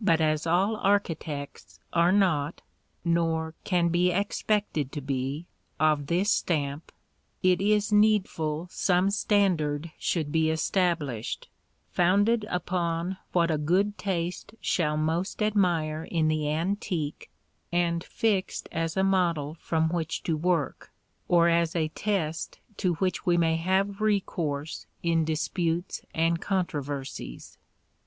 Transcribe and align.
but 0.00 0.22
as 0.22 0.46
all 0.46 0.78
architects 0.78 1.80
are 1.92 2.10
not, 2.10 2.62
nor 3.04 3.52
can 3.62 3.88
be 3.88 4.10
expected 4.10 4.90
to 4.90 5.02
be, 5.02 5.44
of 5.78 6.06
this 6.06 6.32
stamp, 6.32 6.90
it 7.42 7.60
is 7.60 7.92
needful 7.92 8.68
some 8.70 9.10
standard 9.10 9.90
should 9.98 10.32
be 10.32 10.48
established, 10.48 11.50
founded 11.90 12.46
upon 12.48 13.18
what 13.32 13.50
a 13.50 13.58
good 13.58 13.98
taste 13.98 14.54
shall 14.62 14.96
most 14.96 15.42
admire 15.42 16.04
in 16.04 16.28
the 16.28 16.50
antique, 16.50 17.30
and 17.70 18.02
fixed 18.02 18.70
as 18.72 18.96
a 18.96 19.04
model 19.04 19.58
from 19.60 19.90
which 19.90 20.22
to 20.22 20.38
work, 20.38 20.90
or 21.28 21.50
as 21.50 21.76
a 21.76 21.88
test 21.88 22.60
to 22.78 22.94
which 22.94 23.26
we 23.26 23.36
may 23.36 23.56
have 23.56 24.00
recourse 24.00 24.86
in 25.02 25.22
disputes 25.22 26.00
and 26.14 26.40
controversies." 26.40 27.58